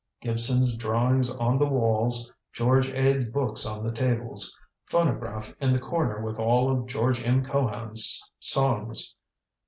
[0.19, 6.23] Gibson's drawings on the walls, George Ade's books on the tables, phonograph in the corner
[6.25, 7.45] with all of George M.
[7.45, 9.15] Cohan's songs.